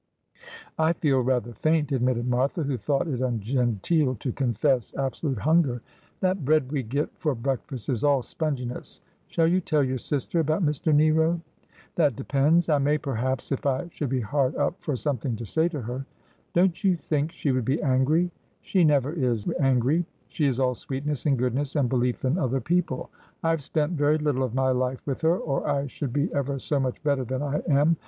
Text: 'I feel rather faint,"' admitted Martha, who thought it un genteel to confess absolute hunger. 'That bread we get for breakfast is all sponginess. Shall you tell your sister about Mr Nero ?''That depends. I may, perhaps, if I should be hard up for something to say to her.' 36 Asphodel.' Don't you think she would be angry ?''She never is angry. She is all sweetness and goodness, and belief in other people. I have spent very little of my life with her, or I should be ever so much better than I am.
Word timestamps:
'I 0.79 0.93
feel 0.93 1.19
rather 1.21 1.53
faint,"' 1.53 1.91
admitted 1.91 2.27
Martha, 2.27 2.63
who 2.63 2.75
thought 2.75 3.07
it 3.07 3.21
un 3.21 3.39
genteel 3.39 4.15
to 4.15 4.31
confess 4.31 4.95
absolute 4.95 5.37
hunger. 5.37 5.83
'That 6.21 6.43
bread 6.43 6.71
we 6.71 6.81
get 6.81 7.15
for 7.19 7.35
breakfast 7.35 7.87
is 7.87 8.03
all 8.03 8.23
sponginess. 8.23 8.99
Shall 9.27 9.45
you 9.47 9.61
tell 9.61 9.83
your 9.83 9.99
sister 9.99 10.39
about 10.39 10.65
Mr 10.65 10.91
Nero 10.91 11.39
?''That 11.97 12.15
depends. 12.15 12.67
I 12.67 12.79
may, 12.79 12.97
perhaps, 12.97 13.51
if 13.51 13.67
I 13.67 13.89
should 13.91 14.09
be 14.09 14.21
hard 14.21 14.55
up 14.55 14.81
for 14.81 14.95
something 14.95 15.35
to 15.35 15.45
say 15.45 15.67
to 15.69 15.81
her.' 15.81 16.03
36 16.03 16.07
Asphodel.' 16.07 16.49
Don't 16.55 16.83
you 16.83 16.95
think 16.95 17.31
she 17.31 17.51
would 17.51 17.65
be 17.65 17.79
angry 17.83 18.31
?''She 18.61 18.83
never 18.83 19.13
is 19.13 19.45
angry. 19.59 20.03
She 20.29 20.47
is 20.47 20.59
all 20.59 20.73
sweetness 20.73 21.27
and 21.27 21.37
goodness, 21.37 21.75
and 21.75 21.87
belief 21.87 22.25
in 22.25 22.39
other 22.39 22.59
people. 22.59 23.11
I 23.43 23.51
have 23.51 23.63
spent 23.63 23.91
very 23.93 24.17
little 24.17 24.41
of 24.41 24.55
my 24.55 24.71
life 24.71 25.05
with 25.05 25.21
her, 25.21 25.37
or 25.37 25.69
I 25.69 25.85
should 25.85 26.11
be 26.11 26.33
ever 26.33 26.57
so 26.57 26.79
much 26.79 27.03
better 27.03 27.23
than 27.23 27.43
I 27.43 27.61
am. 27.69 27.97